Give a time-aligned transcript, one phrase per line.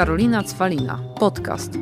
[0.00, 0.98] Karolina Cwalina.
[1.18, 1.72] Podcast.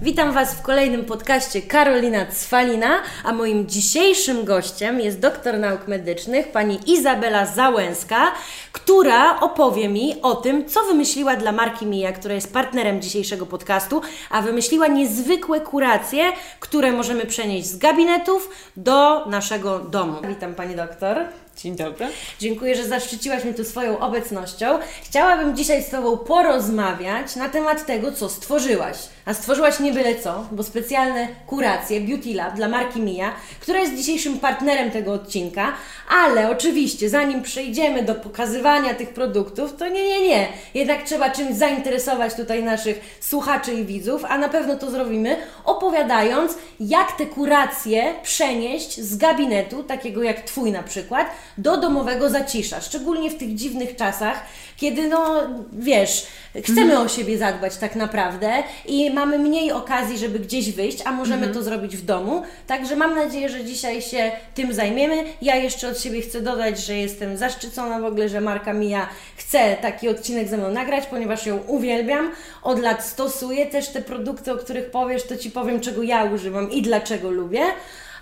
[0.00, 6.52] Witam Was w kolejnym podcaście Karolina Cwalina, a moim dzisiejszym gościem jest doktor nauk medycznych
[6.52, 8.32] pani Izabela Załęska,
[8.72, 14.02] która opowie mi o tym, co wymyśliła dla marki Mia, która jest partnerem dzisiejszego podcastu,
[14.30, 20.14] a wymyśliła niezwykłe kuracje, które możemy przenieść z gabinetów do naszego domu.
[20.28, 21.16] Witam Pani doktor.
[21.56, 22.06] Dzień dobry.
[22.38, 24.78] Dziękuję, że zaszczyciłaś mnie tu swoją obecnością.
[25.02, 28.96] Chciałabym dzisiaj z Tobą porozmawiać na temat tego, co stworzyłaś.
[29.26, 33.96] A stworzyłaś nie byle co, bo specjalne kuracje Beauty Lab dla marki Mia, która jest
[33.96, 35.72] dzisiejszym partnerem tego odcinka,
[36.08, 40.48] ale oczywiście zanim przejdziemy do pokazywania tych produktów, to nie, nie, nie.
[40.74, 46.52] Jednak trzeba czymś zainteresować tutaj naszych słuchaczy i widzów, a na pewno to zrobimy, opowiadając,
[46.80, 51.26] jak te kuracje przenieść z gabinetu, takiego jak Twój na przykład,
[51.58, 52.80] do domowego zacisza.
[52.80, 54.42] Szczególnie w tych dziwnych czasach,
[54.76, 55.34] kiedy no,
[55.72, 56.26] wiesz,
[56.62, 61.48] chcemy o siebie zadbać tak naprawdę i mamy mniej okazji, żeby gdzieś wyjść, a możemy
[61.48, 62.42] to zrobić w domu.
[62.66, 65.24] Także mam nadzieję, że dzisiaj się tym zajmiemy.
[65.42, 69.76] Ja jeszcze od siebie chcę dodać, że jestem zaszczycona w ogóle, że marka Mia chce
[69.82, 72.30] taki odcinek ze mną nagrać, ponieważ ją uwielbiam.
[72.62, 76.70] Od lat stosuję też te produkty, o których powiesz, to Ci powiem, czego ja używam
[76.70, 77.62] i dlaczego lubię.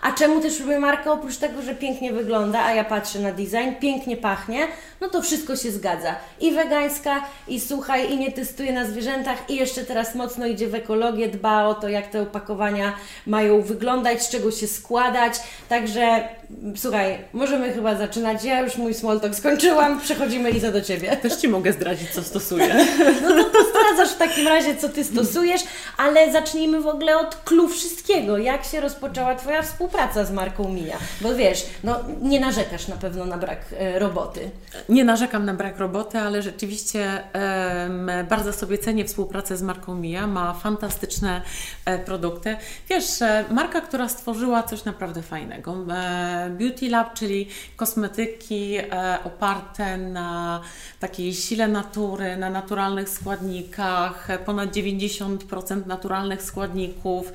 [0.02, 1.12] A czemu też lubię markę?
[1.12, 4.68] Oprócz tego, że pięknie wygląda, a ja patrzę na design, pięknie pachnie,
[5.00, 6.14] no to wszystko się zgadza.
[6.40, 10.74] I wegańska, i słuchaj, i nie testuje na zwierzętach, i jeszcze teraz mocno idzie w
[10.74, 12.92] ekologię, dba o to, jak te opakowania
[13.26, 15.34] mają wyglądać, z czego się składać.
[15.68, 16.28] Także
[16.76, 18.44] słuchaj, możemy chyba zaczynać.
[18.44, 21.16] Ja już mój small talk skończyłam, przechodzimy Iza do Ciebie.
[21.16, 22.74] Też Ci mogę zdradzić, co stosuję.
[23.22, 25.60] No to, to zdradzasz w takim razie, co Ty stosujesz,
[25.96, 28.38] ale zacznijmy w ogóle od clue wszystkiego.
[28.38, 30.96] Jak się rozpoczęła Twoja współpraca z marką Mia?
[31.20, 34.50] Bo wiesz, no nie narzekasz na pewno na brak e, roboty.
[34.88, 40.26] Nie narzekam na brak roboty, ale rzeczywiście em, bardzo sobie cenię współpracę z marką Mia.
[40.26, 41.42] Ma fantastyczne
[41.84, 42.56] e, produkty.
[42.88, 45.76] Wiesz, e, marka, która stworzyła coś naprawdę fajnego.
[45.90, 50.60] E, Beauty Lab, czyli kosmetyki e, oparte na
[51.00, 57.32] takiej sile natury, na naturalnych składnikach, ponad 90% naturalnych składników.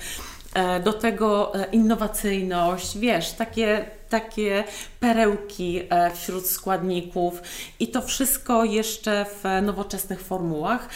[0.54, 4.64] E, Do tego e, innowacyjność, wiesz, takie, takie
[5.00, 5.82] perełki
[6.14, 7.42] wśród składników
[7.80, 10.90] i to wszystko jeszcze w nowoczesnych formułach.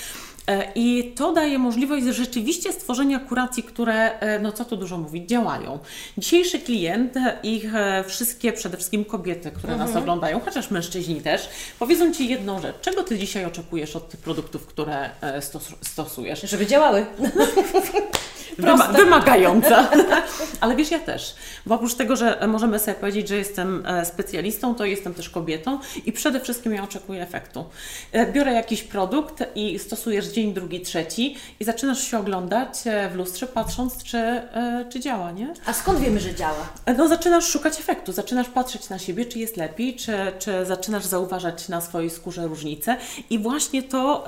[0.52, 5.30] E, I to daje możliwość rzeczywiście stworzenia kuracji, które, e, no co tu dużo mówić,
[5.30, 5.80] działają.
[6.18, 7.72] Dzisiejszy klient, e, ich
[8.08, 12.76] wszystkie, przede wszystkim kobiety, które nas oglądają, chociaż mężczyźni też, powiedzą Ci jedną rzecz.
[12.82, 15.10] Czego Ty dzisiaj oczekujesz od tych produktów, które
[15.42, 16.42] stos stosujesz?
[16.42, 17.06] Żeby działały.
[18.58, 19.90] Wyma wymagająca.
[20.62, 21.36] Ale wiesz, ja też.
[21.66, 25.80] Bo oprócz tego, że możemy sobie powiedzieć, że jestem e, specjalistą, to jestem też kobietą
[26.06, 27.66] i przede wszystkim ja oczekuję efektu.
[28.12, 33.16] E, Biorę jakiś produkt i stosujesz dzień, drugi, trzeci i zaczynasz się oglądać e, w
[33.16, 34.42] lustrze, patrząc, czy,
[34.90, 35.54] czy działa, nie?
[35.66, 36.70] A skąd wiemy, że działa?
[36.98, 41.70] No, zaczynasz szukać efektu, zaczynasz patrzeć na siebie, czy jest lepiej, czy, czy zaczynasz zauważać
[41.70, 42.98] na swojej skórze różnice.
[43.30, 44.26] I właśnie to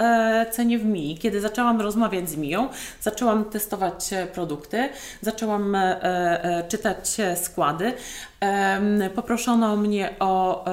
[0.51, 1.17] cenię w Mii.
[1.17, 2.69] Kiedy zaczęłam rozmawiać z Miją,
[3.01, 4.89] zaczęłam testować produkty,
[5.21, 6.03] zaczęłam e,
[6.43, 7.93] e, czytać składy.
[9.15, 10.65] Poproszono mnie o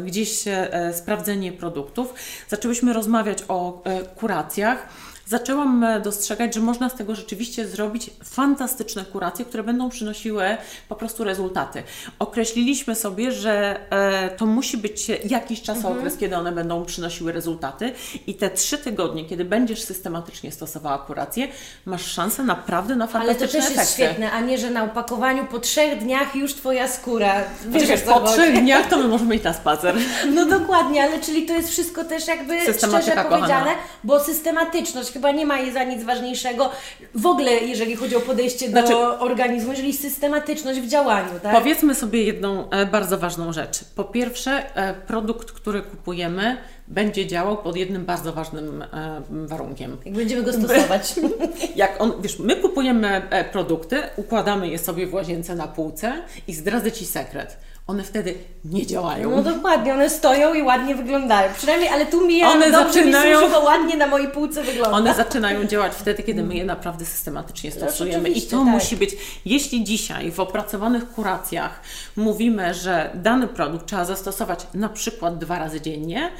[0.00, 2.14] gdzieś e, sprawdzenie produktów.
[2.48, 3.82] Zaczęłyśmy rozmawiać o
[4.16, 4.88] kuracjach
[5.34, 10.44] zaczęłam e, dostrzegać, że można z tego rzeczywiście zrobić fantastyczne kuracje, które będą przynosiły
[10.88, 11.82] po prostu rezultaty.
[12.18, 17.92] Określiliśmy sobie, że e, to musi być jakiś czasokres, kiedy one będą przynosiły rezultaty
[18.26, 21.48] i te trzy tygodnie, kiedy będziesz systematycznie stosowała kurację,
[21.84, 23.92] masz szansę naprawdę na Ale fantastyczne to też jest efekty.
[23.92, 27.34] świetne, a nie, że na opakowaniu po trzech dniach już Twoja skóra.
[27.66, 28.32] Wiesz, po chodzi.
[28.32, 29.94] trzech dniach to my możemy iść na spacer.
[30.34, 33.24] No dokładnie, ale czyli to jest wszystko też jakby szczerze kochana.
[33.24, 33.70] powiedziane,
[34.04, 36.70] bo systematyczność chyba nie ma jej za nic ważniejszego
[37.14, 41.54] w ogóle, jeżeli chodzi o podejście do Znaczy- organizmu, jeżeli systematyczność w działaniu, tak?
[41.54, 43.84] Powiedzmy sobie jedną e, bardzo ważną rzecz.
[43.84, 46.56] Po pierwsze, e, produkt, który kupujemy,
[46.88, 48.86] będzie działał pod jednym bardzo ważnym e,
[49.30, 49.96] warunkiem.
[50.04, 51.14] Jak będziemy go stosować.
[51.76, 53.22] Jak on, wiesz, my kupujemy
[53.52, 56.12] produkty, układamy je sobie w łazience na półce
[56.48, 57.56] i zdradzę Ci sekret.
[57.86, 58.34] One wtedy
[58.64, 59.30] nie działają.
[59.30, 61.52] No dokładnie, one stoją i ładnie wyglądają.
[61.56, 64.96] Przynajmniej, ale tu mi One dobrze zaczynają- mi ładnie na mojej półce wygląda.
[64.96, 68.18] One zaczynają działać wtedy, kiedy my je naprawdę systematycznie stosujemy.
[68.18, 68.66] I rzeczywiście, to tak.
[68.66, 71.80] musi być, jeśli dzisiaj w opracowanych kuracjach
[72.16, 76.30] mówimy, że dany produkt trzeba zastosować na przykład dwa razy dziennie,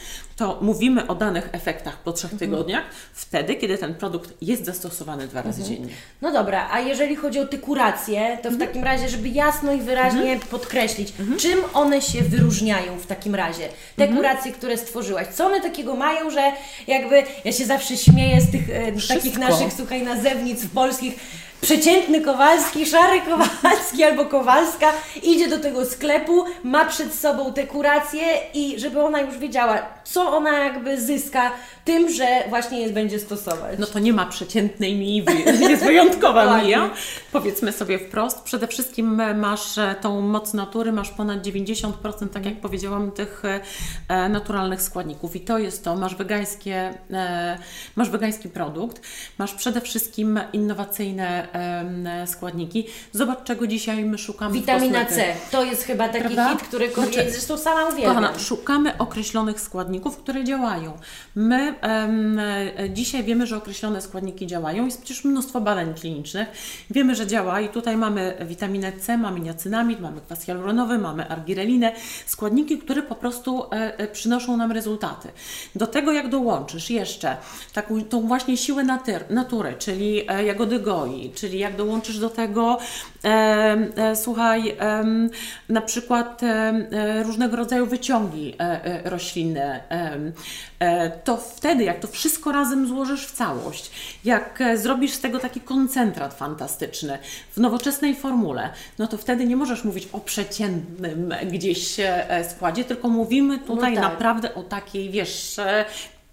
[0.41, 5.43] to mówimy o danych efektach po trzech tygodniach, wtedy, kiedy ten produkt jest zastosowany dwa
[5.43, 5.89] razy dziennie.
[6.23, 9.81] No dobra, a jeżeli chodzi o te kuracje, to w takim razie, żeby jasno i
[9.81, 13.69] wyraźnie podkreślić, czym one się wyróżniają w takim razie?
[13.97, 16.53] Te kuracje, które stworzyłaś, co one takiego mają, że
[16.87, 21.15] jakby, ja się zawsze śmieję z tych e, takich naszych, słuchaj, nazewnic polskich,
[21.61, 24.93] przeciętny Kowalski, szary Kowalski albo Kowalska
[25.23, 28.23] idzie do tego sklepu, ma przed sobą te kuracje
[28.55, 31.53] i żeby ona już wiedziała, co ona jakby zyska
[31.85, 33.79] tym, że właśnie je będzie stosować.
[33.79, 35.33] No to nie ma przeciętnej mii, wy-
[35.71, 36.91] jest wyjątkowa mija.
[37.33, 41.93] Powiedzmy sobie wprost, przede wszystkim e, masz e, tą moc natury, masz ponad 90%,
[42.33, 43.43] tak jak powiedziałam, tych
[44.09, 46.95] e, naturalnych składników i to jest to, masz wegańskie,
[47.97, 49.03] masz wegański produkt,
[49.39, 51.49] masz przede wszystkim innowacyjne
[52.27, 52.87] składniki.
[53.13, 56.49] Zobacz, czego dzisiaj my szukamy w Witamina C, to jest chyba taki Prawda?
[56.51, 58.15] hit, który znaczy, zresztą sama uwielbiam.
[58.15, 60.93] Kochana, szukamy określonych składników, które działają.
[61.35, 64.85] My e, dzisiaj wiemy, że określone składniki działają.
[64.85, 66.49] Jest przecież mnóstwo badań klinicznych.
[66.91, 71.93] Wiemy, że działa i tutaj mamy witaminę C, mamy niacynamid, mamy kwas hialuronowy, mamy argirelinę.
[72.27, 75.29] Składniki, które po prostu e, e, przynoszą nam rezultaty.
[75.75, 77.37] Do tego jak dołączysz jeszcze
[77.73, 78.85] taką tą właśnie siłę
[79.31, 82.79] natury, czyli jagody goi, czyli jak dołączysz do tego
[84.15, 84.77] słuchaj,
[85.69, 86.41] na przykład
[87.25, 88.55] różnego rodzaju wyciągi
[89.05, 89.80] roślinne,
[90.79, 93.91] e, to wtedy, jak to wszystko razem złożysz w całość,
[94.25, 97.19] jak e, zrobisz z tego taki koncentrat fantastyczny
[97.51, 103.09] w nowoczesnej formule, no to wtedy nie możesz mówić o przeciętnym gdzieś e, składzie, tylko
[103.09, 104.03] mówimy tutaj tak.
[104.03, 105.61] naprawdę o takiej, wiesz,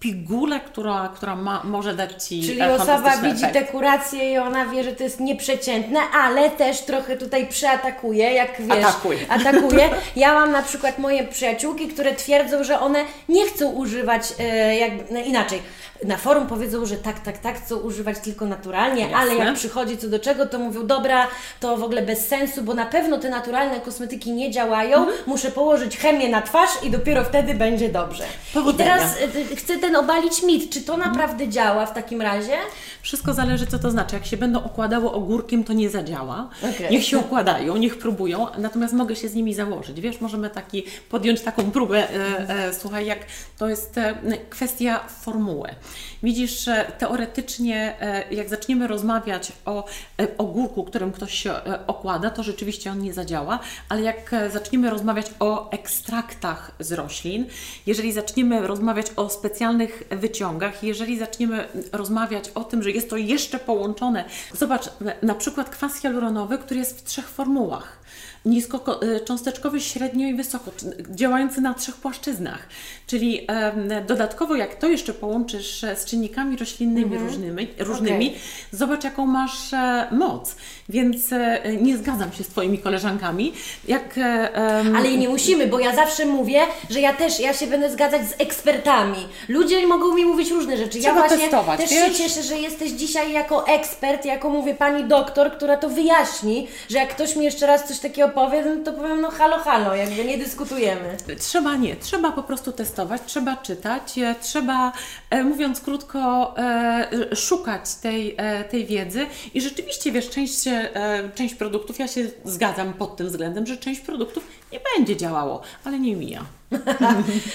[0.00, 3.52] pigule, która, która ma, może dać Ci Czyli e, osoba widzi efekt.
[3.52, 8.62] te kuracje i ona wie, że to jest nieprzeciętne, ale też trochę tutaj przeatakuje, jak
[8.62, 9.18] wiesz, Atakuje.
[9.28, 9.90] atakuje.
[10.16, 15.04] Ja mam na przykład moje przyjaciółki, które twierdzą, że one nie chcą używać e, jakby,
[15.14, 15.62] no inaczej.
[16.04, 19.16] Na forum powiedzą, że tak, tak, tak, chcą używać tylko naturalnie, Jasne.
[19.16, 21.26] ale jak przychodzi co do czego, to mówią, dobra,
[21.60, 25.16] to w ogóle bez sensu, bo na pewno te naturalne kosmetyki nie działają, Mhm.
[25.26, 28.24] muszę położyć chemię na twarz i dopiero wtedy będzie dobrze.
[28.50, 28.94] I Powodzenia.
[28.96, 29.16] teraz
[29.52, 31.12] e, chcę ten obalić mit, czy to Mhm.
[31.12, 32.56] naprawdę działa w takim razie?
[33.02, 34.14] Wszystko zależy, co to znaczy.
[34.16, 36.48] Jak się będą okładało ogórkiem, to nie zadziała.
[36.74, 36.90] Okej.
[36.90, 40.00] Niech się układają, niech próbują, natomiast mogę się z nimi założyć.
[40.00, 42.08] Wiesz, możemy taki podjąć taką próbę.
[42.10, 43.18] E, e, słuchaj, jak
[43.58, 44.14] to jest e,
[44.50, 45.68] kwestia formuły.
[46.22, 49.84] Widzisz, e, teoretycznie, e, jak zaczniemy rozmawiać o
[50.20, 53.58] e, ogórku, którym ktoś się e, okłada, to rzeczywiście on nie zadziała,
[53.88, 57.46] ale jak zaczniemy rozmawiać o ekstraktach z roślin,
[57.86, 63.58] jeżeli zaczniemy rozmawiać o specjalnych wyciągach, jeżeli zaczniemy rozmawiać o tym, że jest to jeszcze
[63.58, 64.90] połączone, zobacz,
[65.22, 67.97] na przykład kwas hialuronowy, który jest w trzech formułach.
[68.48, 70.70] Niskocząsteczkowy, średnio i wysoko,
[71.10, 72.68] działający na trzech płaszczyznach.
[73.06, 73.46] Czyli
[74.06, 78.40] dodatkowo, jak to jeszcze połączysz e, z czynnikami roślinnymi różnymi, różnymi Okej.
[78.72, 80.56] zobacz jaką masz e, moc.
[80.88, 83.52] Więc e, nie zgadzam się z Twoimi koleżankami.
[83.88, 86.60] Jak, em, Ale i nie musimy, bo ja zawsze mówię,
[86.90, 89.18] że ja też, ja się będę zgadzać z ekspertami.
[89.48, 90.98] Ludzie mogą mi mówić różne rzeczy.
[90.98, 92.16] Trzeba ja właśnie testować, też wiesz?
[92.16, 96.98] się cieszę, że jesteś dzisiaj jako ekspert, jako mówię pani doktor, która to wyjaśni, że
[96.98, 100.24] jak ktoś mi jeszcze raz coś takiego powie, no to powiem no halo, halo, jakby
[100.24, 101.16] nie dyskutujemy.
[101.38, 104.92] Trzeba nie, trzeba po prostu testować, trzeba czytać, e, trzeba,
[105.30, 108.36] e, mówiąc krótko, e, szukać tej,
[108.70, 110.64] tej wiedzy i rzeczywiście, wiesz, część,
[111.34, 115.98] część produktów, ja się zgadzam pod tym względem, że część produktów nie będzie działało, ale
[115.98, 116.57] nie mija.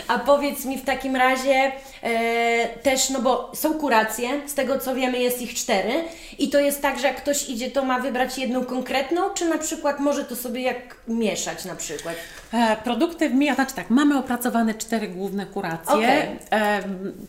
[0.08, 1.72] A powiedz mi w takim razie
[2.02, 5.94] e, też, no bo są kuracje, z tego co wiemy jest ich cztery
[6.40, 9.58] i to jest tak, że jak ktoś idzie, to ma wybrać jedną konkretną, czy na
[9.58, 12.16] przykład może to sobie jak mieszać na przykład?
[12.54, 15.94] E, Produkty w Mija, znaczy tak, mamy opracowane cztery główne kuracje.
[15.94, 16.22] Okej.
[16.52, 16.84] E,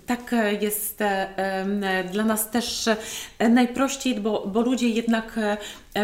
[0.06, 2.88] tak jest e, dla nas też
[3.38, 5.56] e, najprościej, bo, bo ludzie jednak e,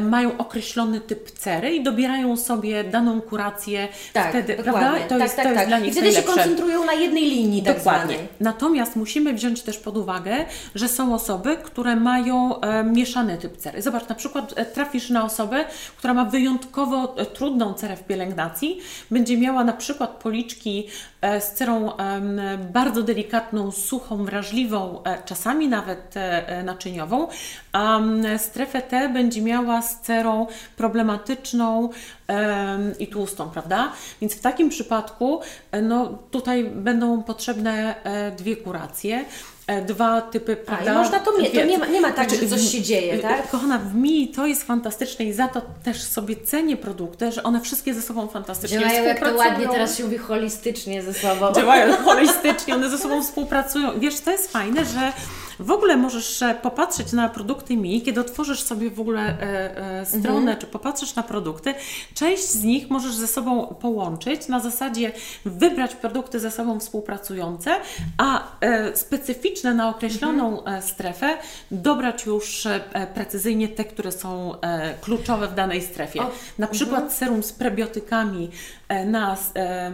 [0.02, 3.88] mają określony typ cery i dobierają sobie daną kurację
[4.30, 4.72] wtedy, dokładnie.
[4.80, 5.00] prawda?
[5.00, 5.68] To tak, jest, tak, to jest tak.
[5.68, 6.36] dla I nich wtedy się najlepsze.
[6.36, 8.14] koncentrują na jednej linii tak Dokładnie.
[8.14, 8.28] zwanej.
[8.40, 10.36] Natomiast musimy wziąć też pod uwagę,
[10.74, 13.82] że są osoby, które mają e, mieszany typ cery.
[13.82, 15.64] Zobacz, na przykład e, trafisz na osobę,
[15.96, 18.80] która ma wyjątkowo e, trudną cerę w pielęgnacji,
[19.10, 20.86] będzie miała na przykład policzki
[21.19, 21.92] e, z cerą
[22.72, 27.28] bardzo delikatną, suchą, wrażliwą, e, czasami nawet e, e, naczyniową,
[27.72, 28.00] a
[28.38, 30.46] strefę T będzie miała z cerą
[30.76, 31.88] problematyczną
[32.26, 33.92] em, i tłustą, prawda?
[34.20, 35.40] Więc w takim przypadku
[35.72, 39.24] e, no, tutaj będą potrzebne e, dwie kuracje.
[39.70, 40.92] E, Dwa typy, A, prawda?
[40.92, 42.82] i można to mieć, to nie ma, nie ma tak, że Znaczy, coś w- się
[42.82, 43.50] dzieje, tak?
[43.50, 47.60] Kochana, w Mi to jest fantastyczne i za to też sobie cenię produkty, że one
[47.60, 51.52] wszystkie ze sobą fantastycznie Działają jak to ładnie teraz się mówi holistycznie ze sobą.
[51.52, 54.00] Działają holistycznie, one ze sobą współpracują.
[54.00, 55.12] Wiesz, to jest fajne, że
[55.60, 60.06] w ogóle możesz e, popatrzeć na produkty Mi, kiedy otworzysz sobie w ogóle e, e,
[60.06, 60.58] stronę, Mhm.
[60.58, 61.74] czy popatrzysz na produkty,
[62.14, 65.12] część z nich możesz ze sobą połączyć, na zasadzie
[65.44, 67.70] wybrać produkty ze sobą współpracujące,
[68.18, 70.76] a e, specyficzne na określoną Mhm.
[70.78, 71.36] e, strefę
[71.70, 72.80] dobrać już e,
[73.14, 76.22] precyzyjnie te, które są e, kluczowe w danej strefie.
[76.22, 77.18] O, Na przykład mhm.
[77.18, 78.50] serum z prebiotykami
[79.06, 79.92] na s- e,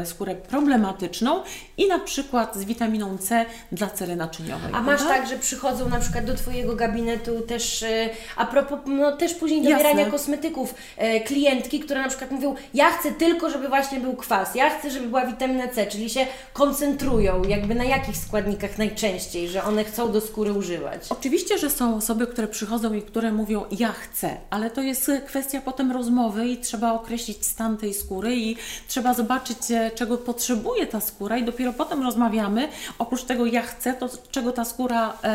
[0.00, 1.42] e, skórę problematyczną
[1.76, 4.70] i na przykład z witaminą C dla cery naczyniowej.
[4.74, 9.16] A masz tak, że przychodzą na przykład do Twojego gabinetu też, e, a propos, no
[9.16, 9.76] też później Jasne.
[9.78, 14.54] dobierania kosmetyków, e, klientki, które na przykład mówią, ja chcę tylko, żeby właśnie był kwas,
[14.54, 19.64] ja chcę, żeby była witamina C, czyli się koncentrują, jakby na jakich składnikach najczęściej, że
[19.64, 21.00] one chcą do skóry używać.
[21.10, 25.20] Oczywiście, że są osoby, które przychodzą i które mówią, ja chcę, ale to jest e,
[25.20, 28.56] kwestia potem rozmowy i trzeba określić stan tej skóry i
[28.88, 32.68] trzeba zobaczyć, e, czego potrzebuje ta skóra i dopiero potem rozmawiamy,
[32.98, 35.26] oprócz tego ja chcę, to czego ta skóra e,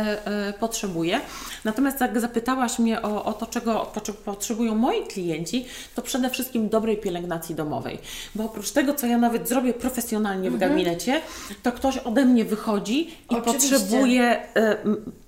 [0.50, 1.22] e, potrzebuje.
[1.64, 6.70] Natomiast jak zapytałaś mnie o, o to, czego potrze- potrzebują moi klienci, to przede wszystkim
[6.70, 8.00] dobrej pielęgnacji domowej,
[8.36, 11.22] bo oprócz tego, co ja nawet zrobię profesjonalnie w gabinecie,
[11.64, 13.70] to ktoś ode mnie wychodzi i Oczywiście.
[13.70, 14.24] potrzebuje
[14.56, 14.78] e,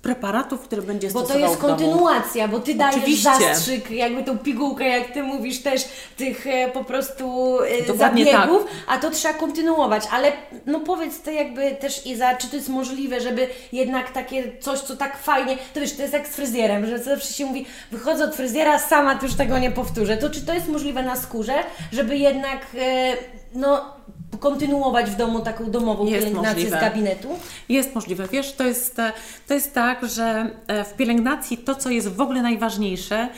[0.02, 1.76] preparatów, które będzie Bo to stosował jest w domu.
[1.76, 3.30] kontynuacja, bo ty dajesz Oczywiście.
[3.40, 5.84] zastrzyk, jakby tą pigułkę, jak ty mówisz, też
[6.16, 8.34] tych e, po prostu e, Dokładnie tak.
[8.34, 10.04] zabiegów, a to trzeba kontynuować.
[10.12, 10.32] Ale
[10.66, 14.96] no powiedz to jakby też Iza, czy to jest możliwe, żeby jednak takie coś, co
[14.96, 18.34] tak fajnie, to wiesz, to jest jak z fryzjerem, że zawsze się mówi, wychodzę od
[18.34, 20.16] fryzjera, sama to już tego nie powtórzę.
[20.16, 21.54] To czy to jest możliwe na skórze,
[21.92, 23.16] żeby jednak e,
[23.54, 23.98] no
[24.40, 26.78] kontynuować w domu taką domową Jest pielęgnację możliwe.
[26.78, 27.28] z gabinetu?
[27.68, 28.28] Jest możliwe.
[28.32, 28.96] Wiesz, to jest,
[29.48, 33.28] to jest tak, że e, w pielęgnacji to, co jest w ogóle najważniejsze,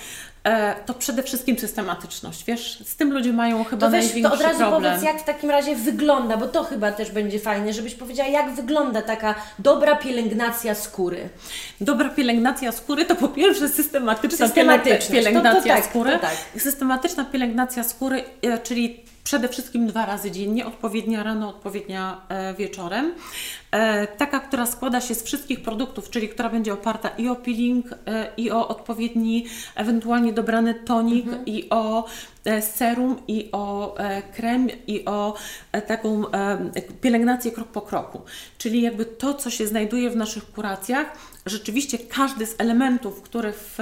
[0.86, 2.44] to przede wszystkim systematyczność.
[2.44, 4.82] Wiesz, z tym ludzie mają chyba To weź, największy to od razu problem.
[4.92, 8.54] powiedz, jak w takim razie wygląda, bo to chyba też będzie fajne, żebyś powiedziała, jak
[8.54, 11.28] wygląda taka dobra pielęgnacja skóry.
[11.80, 16.18] Dobra pielęgnacja skóry to po pierwsze systematyczna pielęgnacja To- to tak, skóry.
[16.18, 16.62] tak.
[16.62, 23.14] Systematyczna pielęgnacja skóry, e, czyli przede wszystkim dwa razy dziennie, odpowiednia rano, odpowiednia e, wieczorem.
[23.70, 27.86] E, taka, która składa się z wszystkich produktów, czyli która będzie oparta i o peeling,
[28.06, 31.46] e, i o odpowiedni, ewentualnie dobrany tonik, Mhm.
[31.46, 32.04] i o
[32.60, 33.94] serum, i o
[34.36, 35.34] krem, i o
[35.86, 36.22] taką
[37.00, 38.20] pielęgnację krok po kroku.
[38.58, 41.06] Czyli jakby to, co się znajduje w naszych kuracjach,
[41.46, 43.78] rzeczywiście każdy z elementów, który w,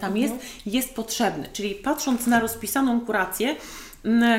[0.00, 0.34] tam jest,
[0.66, 1.48] jest potrzebny.
[1.52, 3.56] Czyli patrząc na rozpisaną kurację,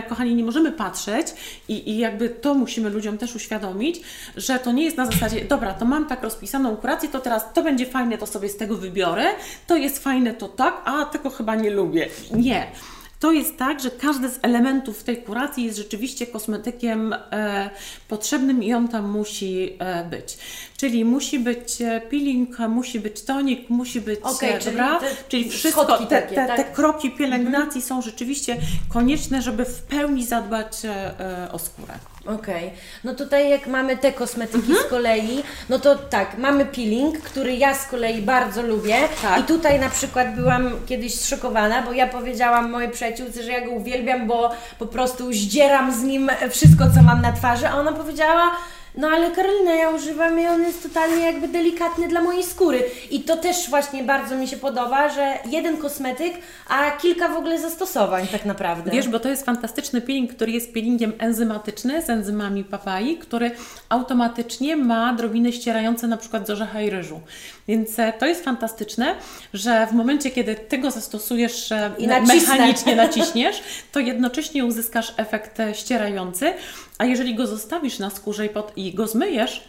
[0.10, 1.28] kochani, nie możemy patrzeć
[1.68, 4.02] i, i jakby to musimy ludziom też uświadomić,
[4.36, 7.64] że to nie jest na zasadzie, dobra, to mam tak rozpisaną kurację, to teraz to
[7.64, 9.26] będzie fajne, to sobie z tego wybiorę,
[9.68, 12.10] to jest fajne, to tak, a tego chyba nie lubię.
[12.32, 12.72] Nie.
[13.20, 17.70] To jest tak, że każdy z elementów tej kuracji jest rzeczywiście kosmetykiem e,
[18.08, 20.38] potrzebnym i on tam musi e, być.
[20.78, 25.00] Czyli musi być e, peeling, musi być tonik, musi być, e, czyli dobra?
[25.00, 26.58] te czyli wszystko, te, takie, te, tak?
[26.58, 28.58] te kroki pielęgnacji są rzeczywiście
[28.90, 31.94] konieczne, żeby w pełni zadbać e, e, o skórę.
[32.28, 32.72] Okej,
[33.04, 34.88] no tutaj jak mamy te kosmetyki Mhm.
[34.88, 39.40] z kolei, no to tak, mamy peeling, który ja z kolei bardzo lubię Tak.
[39.40, 43.72] i tutaj na przykład byłam kiedyś zszokowana, bo ja powiedziałam mojej przyjaciółce, że ja go
[43.72, 48.52] uwielbiam, bo po prostu zdzieram z nim wszystko, co mam na twarzy, a ona powiedziała,
[48.98, 52.84] no ale Karolina, ja używam i on jest totalnie jakby delikatny dla mojej skóry.
[53.12, 56.34] I to też właśnie bardzo mi się podoba, że jeden kosmetyk,
[56.68, 58.92] a kilka w ogóle zastosowań tak naprawdę.
[58.92, 63.52] Wiesz, bo to jest fantastyczny peeling, który jest peelingiem enzymatyczny z enzymami papai, który
[63.90, 67.22] automatycznie ma drobiny ścierające na przykład z orzecha i ryżu.
[67.68, 69.16] Więc e, to jest fantastyczne,
[69.54, 72.36] że w momencie, kiedy Ty go zastosujesz e, I nacisnę.
[72.36, 76.54] mechanicznie, naciśniesz, to jednocześnie uzyskasz efekt e, ścierający,
[77.00, 79.64] a jeżeli go zostawisz na skórze i, pod, i go zmyjesz,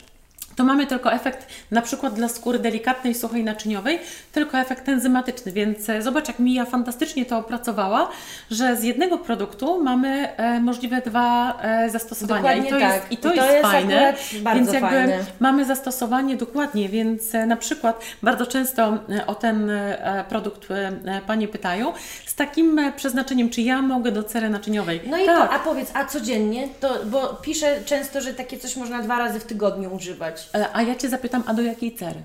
[0.57, 3.99] to mamy tylko efekt, na przykład dla skóry delikatnej, suchej, naczyniowej,
[4.33, 8.09] tylko efekt enzymatyczny, więc e, zobacz jak Mija fantastycznie to opracowała,
[8.51, 12.95] że z jednego produktu mamy e, możliwe dwa e, zastosowania Dokładnie i to tak.
[12.95, 14.15] jest, i to I to jest, jest fajne,
[14.55, 15.19] więc jakby fajne.
[15.41, 19.71] mamy zastosowanie dokładnie, więc na przykład bardzo często o ten
[20.29, 20.69] produkt
[21.27, 21.93] Panie pytają,
[22.27, 25.01] z takim przeznaczeniem, czy ja mogę do cery naczyniowej.
[25.07, 25.49] No i tak.
[25.49, 26.69] po, a powiedz, a codziennie?
[26.81, 30.40] To, bo piszę często, że takie coś można dwa razy w tygodniu używać.
[30.55, 32.23] E, A ja Cię zapytam, a do jakiej cery?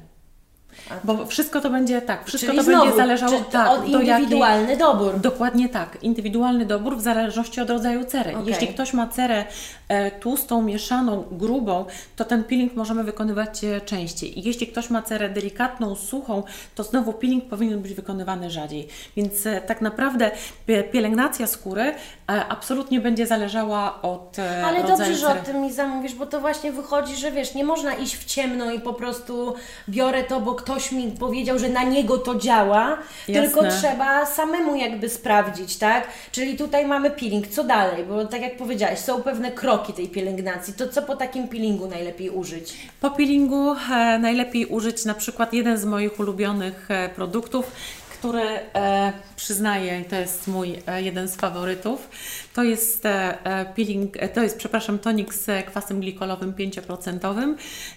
[1.03, 4.01] Bo wszystko to będzie tak, wszystko Czyli to znowu, będzie zależało czy- tak, od do
[4.01, 5.19] jakiej- indywidualny dobór.
[5.19, 5.97] Dokładnie tak.
[6.03, 8.31] Indywidualny dobór w zależności od rodzaju cery.
[8.31, 8.45] Okej.
[8.47, 9.45] Jeśli ktoś ma cerę
[9.87, 14.39] e, tłustą, mieszaną, grubą, to ten peeling możemy wykonywać e, częściej.
[14.39, 16.43] I jeśli ktoś ma cerę delikatną, suchą,
[16.75, 18.87] to znowu peeling powinien być wykonywany rzadziej.
[19.17, 20.31] Więc e, tak naprawdę
[20.67, 21.93] pie- pielęgnacja skóry
[22.27, 26.71] absolutnie będzie zależała od e, Ale dobrze, że o tym mi zamówisz, bo to właśnie
[26.71, 29.55] wychodzi, że wiesz, nie można iść w ciemno i po prostu
[29.89, 33.43] biorę to, bo ktoś mi powiedział, że na niego to działa, Jasne.
[33.43, 36.07] tylko trzeba samemu jakby sprawdzić, tak?
[36.31, 38.03] Czyli tutaj mamy peeling, co dalej?
[38.03, 42.29] Bo tak jak powiedziałaś, są pewne kroki tej pielęgnacji, to co po takim peelingu najlepiej
[42.29, 42.73] użyć?
[43.01, 47.71] Po peelingu e, najlepiej użyć na przykład jeden z moich ulubionych e, produktów,
[48.17, 52.09] który e, przyznaję, to jest mój e, jeden z faworytów.
[52.55, 57.55] To jest e, e, peeling, e, to jest, przepraszam, tonik z kwasem glikolowym 5%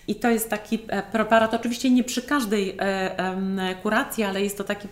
[0.09, 0.79] i to jest taki
[1.12, 2.77] preparat, oczywiście nie przy każdej
[3.83, 4.88] kuracji, ale jest to taki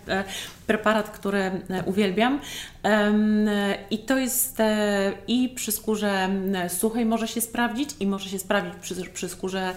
[0.67, 1.51] preparat, który
[1.85, 2.39] uwielbiam.
[3.91, 4.57] I to jest
[5.27, 6.29] i przy skórze
[6.67, 9.73] suchej może się sprawdzić i może się sprawdzić przy, przy skórze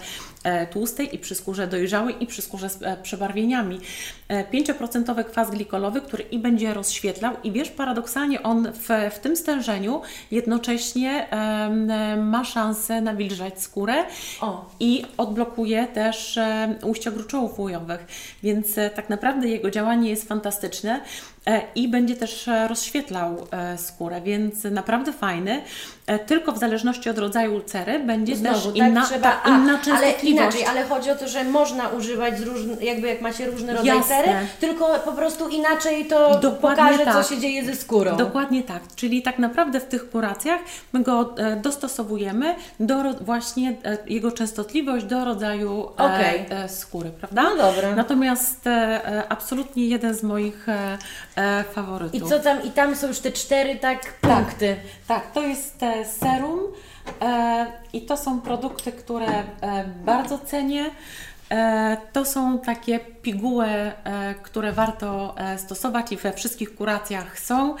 [0.71, 3.79] tłustej i przy skórze dojrzałej i przy skórze z przebarwieniami.
[4.27, 9.35] E, 5% kwas glikolowy, który i będzie rozświetlał i wiesz, paradoksalnie on w, w tym
[9.35, 9.80] stężeniu
[10.31, 13.93] jednocześnie em, e, ma szansę nawilżać skórę
[14.41, 14.65] O.
[14.79, 16.39] i odblokuje też
[16.83, 17.59] ujścia gruczołów
[18.43, 21.01] więc e, tak naprawdę jego działanie jest fantastyczne
[21.45, 23.47] e, i będzie też e, rozświetlał
[23.77, 25.61] skórę, więc naprawdę fajny,
[26.27, 29.97] tylko w zależności od rodzaju cery będzie Znowu, też tak inna, trzeba, ta, inna a,
[29.97, 32.33] ale inaczej, ale chodzi o to, że można używać
[32.81, 34.15] jakby jak macie różne rodzaje Jasne.
[34.15, 37.25] cery, tylko po prostu inaczej to Dokładnie pokaże, tak.
[37.25, 38.17] co się dzieje ze skórą.
[38.17, 40.59] Dokładnie tak, czyli tak naprawdę w tych kuracjach
[40.93, 47.43] my go e, dostosowujemy do właśnie e, jego częstotliwość do rodzaju e, e, skóry, prawda?
[47.43, 47.95] No dobra.
[47.95, 50.97] Natomiast e, e, absolutnie jeden z moich e,
[51.35, 52.21] e, faworytów.
[52.21, 54.75] I co tam, i tam są już te cztery tak punkty.
[55.07, 56.59] Tak, to jest serum
[57.21, 59.43] e, i to są produkty, które e,
[60.05, 60.85] bardzo cenię.
[61.51, 63.67] E, to są takie piguły,
[64.43, 67.75] które warto stosować i we wszystkich kuracjach są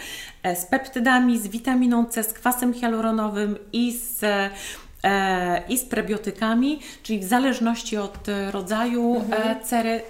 [0.55, 4.25] z peptydami, z witaminą C, z kwasem hialuronowym i z
[5.69, 10.01] i z prebiotykami, czyli w zależności od e, rodzaju e, cery e,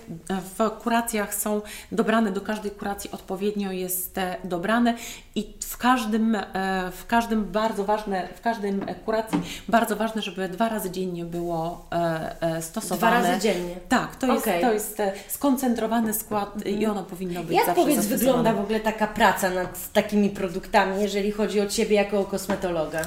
[0.58, 4.96] w kuracjach są dobrane, do każdej kuracji odpowiednio jest e, dobrane
[5.36, 6.46] i w każdym, e,
[6.92, 11.86] w każdym bardzo ważne, w każdym e, kuracji bardzo ważne, żeby dwa razy dziennie było
[11.92, 13.20] e, e, stosowane.
[13.22, 13.76] Dwa razy dziennie.
[13.90, 14.56] Tak, to jest, Okej.
[14.56, 14.70] Mhm.
[14.70, 19.08] to jest e, skoncentrowany skład i ono powinno być Jak powiedz wygląda w ogóle taka
[19.08, 23.02] praca nad takimi produktami, jeżeli chodzi o Ciebie jako kosmetologa?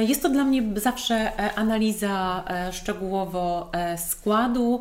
[0.00, 4.80] Jest to dla mnie zawsze e, analiza e, szczegółowo e, składu,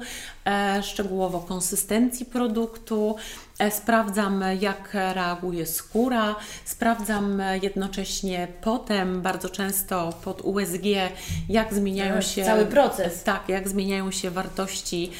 [0.82, 3.16] szczegółowo konsystencji produktu.
[3.64, 10.86] E, Sprawdzam, e, jak reaguje skóra, sprawdzam e, jednocześnie potem, bardzo często pod USG,
[11.50, 12.46] jak zmieniają Tak, się.
[12.46, 13.24] cały proces.
[13.24, 15.12] Tak, jak zmieniają się wartości,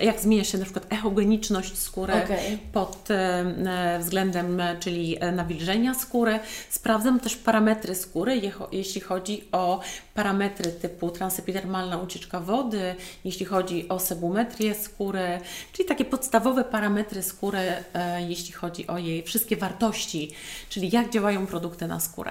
[0.00, 2.58] jak zmienia się na przykład echogeniczność skóry Okej.
[2.72, 6.38] pod e, względem, e, czyli e, nawilżenia skóry.
[6.70, 8.40] Sprawdzam też parametry skóry,
[8.72, 9.80] jeśli chodzi o
[10.14, 15.40] parametry typu transepidermalna ucieczka wody, jeśli chodzi o sebumetrię skóry,
[15.72, 17.82] czyli takie podstawowe parametry skóry, e,
[18.28, 20.30] jeśli chodzi o jej wszystkie wartości,
[20.68, 22.30] czyli jak działają produkty na skórę.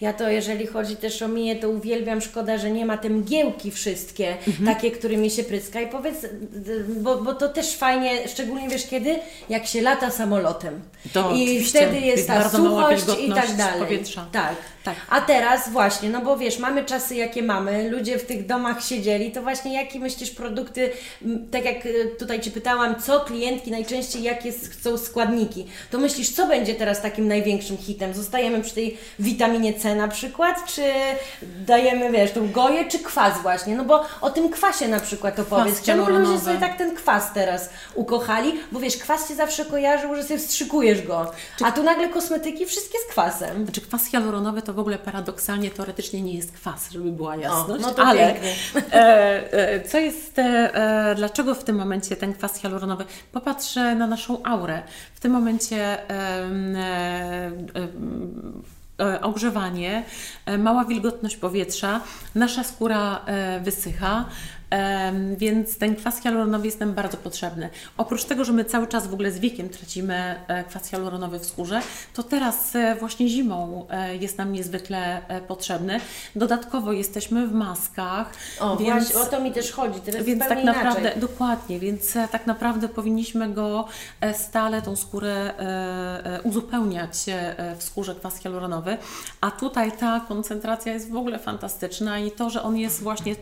[0.00, 3.70] Ja to, jeżeli chodzi też o mnie, to uwielbiam, szkoda, że nie ma te mgiełki
[3.70, 4.66] wszystkie, Mhm.
[4.74, 5.80] takie, którymi się pryska.
[5.80, 6.16] I powiedz,
[6.88, 9.18] bo, bo to też fajnie, szczególnie wiesz kiedy?
[9.48, 10.80] Jak się lata samolotem.
[11.12, 13.80] To I wtedy jest jest ta suchość i tak dalej.
[13.80, 14.26] powietrza.
[14.32, 14.54] Tak.
[14.84, 14.96] Tak.
[15.08, 19.32] A teraz właśnie, no bo wiesz, mamy czasy jakie mamy, ludzie w tych domach siedzieli,
[19.32, 20.90] to właśnie jakie myślisz produkty,
[21.50, 26.30] tak jak y, tutaj Cię pytałam, co klientki najczęściej, jakie s- chcą składniki, to myślisz,
[26.30, 28.14] co będzie teraz takim największym hitem?
[28.14, 30.82] Zostajemy przy tej witaminie C na przykład, czy
[31.42, 33.76] dajemy, wiesz, tą goję, czy kwas właśnie?
[33.76, 35.82] No bo o tym kwasie na przykład opowiedz.
[35.82, 38.52] Czemu ludzie sobie tak ten kwas teraz ukochali?
[38.72, 41.32] Bo wiesz, kwas Cię zawsze kojarzył, że sobie wstrzykujesz go,
[41.64, 43.64] a tu nagle kosmetyki wszystkie z kwasem.
[43.64, 47.90] Znaczy kwas hialuronowy to w ogóle paradoksalnie, teoretycznie nie jest kwas, żeby była jasność, no
[47.94, 48.34] to ale
[48.92, 50.42] e, e, co jest, e,
[50.74, 53.04] e, dlaczego w tym momencie ten kwas hialuronowy?
[53.32, 54.82] Popatrz na naszą aurę.
[55.14, 57.50] W tym momencie e, e,
[59.00, 60.04] e, ogrzewanie,
[60.58, 62.00] mała wilgotność powietrza,
[62.34, 63.24] nasza skóra
[63.62, 64.24] wysycha.
[65.36, 67.70] Więc ten kwas hialuronowy jest nam bardzo potrzebny.
[67.96, 71.46] Oprócz tego, że my cały czas w ogóle z wiekiem tracimy e, kwas hialuronowy w
[71.46, 71.80] skórze,
[72.14, 76.00] to teraz e, właśnie zimą e, jest nam niezwykle potrzebny.
[76.36, 80.00] Dodatkowo jesteśmy w maskach, O, więc, właśnie, o to mi też chodzi.
[80.00, 81.20] Teraz więc tak naprawdę, inaczej.
[81.20, 83.88] dokładnie, więc tak naprawdę powinniśmy go
[84.32, 85.52] stale, tą skórę
[86.44, 87.12] uzupełniać
[87.78, 88.96] w skórze kwas hialuronowy,
[89.40, 93.36] a tutaj ta koncentracja jest w ogóle fantastyczna i to, że on jest właśnie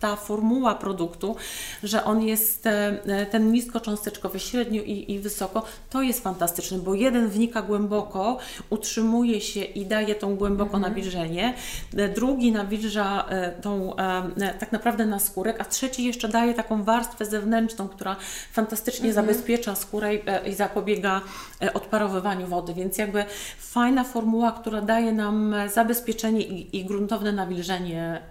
[0.00, 1.36] ta formuła produktu,
[1.82, 6.94] że on jest e, e, ten niskocząsteczkowy, średnio i, i wysoko, to jest fantastyczne, bo
[6.94, 8.38] jeden wnika głęboko,
[8.70, 11.54] utrzymuje się i daje tą głęboko nawilżenie,
[11.96, 13.24] e, drugi nawilża
[13.62, 13.96] tą
[14.60, 18.16] tak naprawdę na skórek, a trzeci jeszcze daje taką warstwę zewnętrzną, która
[18.52, 21.20] fantastycznie zabezpiecza skórę i, zapobiega
[21.74, 23.24] odparowywaniu wody, więc jakby
[23.58, 28.22] fajna formuła, która daje nam zabezpieczenie i, i gruntowne nawilżenie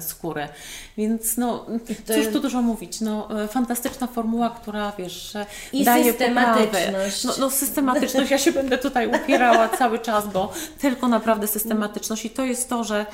[0.00, 0.48] skóry.
[0.96, 1.66] Więc no,
[2.06, 5.32] cóż tu dużo mówić, no, e, fantastyczna formuła, która wiesz,
[5.72, 7.24] I daje systematyczność.
[7.24, 12.24] No, no systematyczność, ja się będę tutaj upierała cały czas, bo tylko naprawdę systematyczność.
[12.24, 13.06] I to jest to, że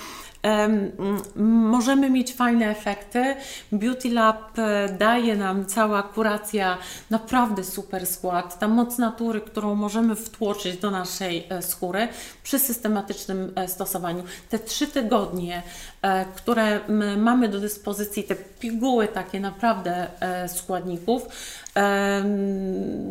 [1.36, 3.36] możemy mieć fajne efekty.
[3.72, 6.78] Beauty Lab e, daje nam cała kuracja
[7.10, 12.08] naprawdę super skład, ta moc natury, którą możemy wtłoczyć do naszej e, skóry
[12.42, 14.22] przy systematycznym e, stosowaniu.
[14.48, 15.62] Te trzy tygodnie,
[16.36, 16.80] które
[17.16, 20.06] mamy do dyspozycji, te piguły takie naprawdę
[20.48, 21.22] składników,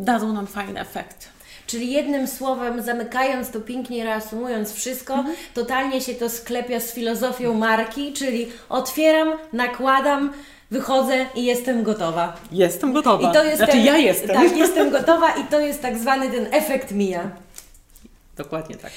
[0.00, 1.31] dadzą nam fajny efekt.
[1.72, 5.36] Czyli jednym słowem, zamykając to pięknie, reasumując wszystko, Mhm.
[5.54, 10.32] totalnie się to sklepia z filozofią marki, czyli otwieram, nakładam,
[10.70, 12.36] wychodzę i jestem gotowa.
[12.52, 13.30] Jestem gotowa.
[13.30, 14.36] I to jest znaczy ten, ja jestem.
[14.36, 17.30] Tak, jestem gotowa i to jest tak zwany ten efekt mija.
[18.36, 18.92] Dokładnie tak.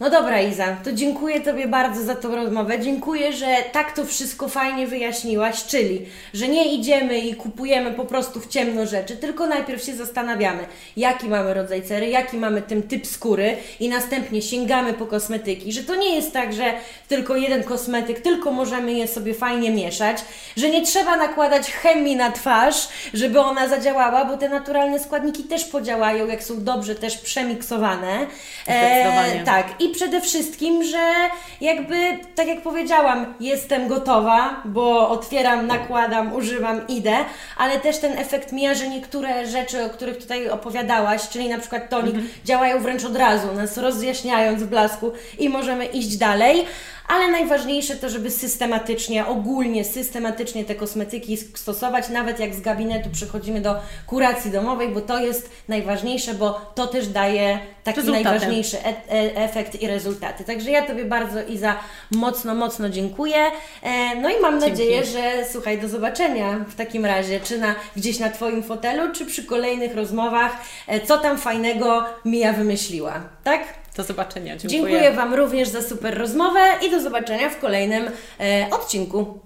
[0.00, 2.80] No dobra, Iza, to dziękuję Tobie bardzo za tą rozmowę.
[2.80, 8.40] Dziękuję, że tak to wszystko fajnie wyjaśniłaś, czyli, że nie idziemy i kupujemy po prostu
[8.40, 13.06] w ciemno rzeczy, tylko najpierw się zastanawiamy, jaki mamy rodzaj cery, jaki mamy ten typ
[13.06, 16.64] skóry i następnie sięgamy po kosmetyki, że to nie jest tak, że
[17.08, 20.18] tylko jeden kosmetyk, tylko możemy je sobie fajnie mieszać,
[20.56, 25.64] że nie trzeba nakładać chemii na twarz, żeby ona zadziałała, bo te naturalne składniki też
[25.64, 28.26] podziałają, jak są dobrze też przemiksowane.
[28.62, 29.42] Zdecydowanie.
[29.44, 31.12] tak, i przede wszystkim, że
[31.60, 37.16] jakby, tak jak powiedziałam, jestem gotowa, bo otwieram, nakładam, używam, idę,
[37.56, 41.90] ale też ten efekt mija, że niektóre rzeczy, o których tutaj opowiadałaś, czyli na przykład
[41.90, 46.66] tonik, działają wręcz od razu, nas rozjaśniając w blasku i możemy iść dalej.
[47.08, 53.60] Ale najważniejsze to, żeby systematycznie, ogólnie systematycznie te kosmetyki stosować, nawet jak z gabinetu przechodzimy
[53.60, 53.74] do
[54.06, 59.82] kuracji domowej, bo to jest najważniejsze, bo to też daje taki najważniejszy e- e- efekt
[59.82, 60.44] i rezultaty.
[60.44, 61.76] Także ja Tobie bardzo Iza
[62.10, 63.36] mocno, mocno dziękuję.
[63.82, 64.70] E, no i mam Dzięki.
[64.70, 69.26] nadzieję, że słuchaj, do zobaczenia w takim razie, czy na, gdzieś na Twoim fotelu, czy
[69.26, 70.52] przy kolejnych rozmowach,
[70.86, 73.20] e, co tam fajnego Mija wymyśliła.
[73.44, 73.85] Tak?
[73.96, 74.56] Do zobaczenia.
[74.56, 74.80] Dziękuję.
[74.80, 79.40] Dziękuję Wam również za super rozmowę i do zobaczenia w kolejnym e, odcinku.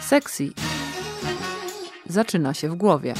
[0.00, 0.48] Sexy
[2.06, 3.14] zaczyna się w głowie.